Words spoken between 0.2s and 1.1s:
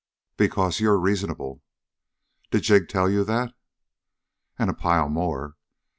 "Because you're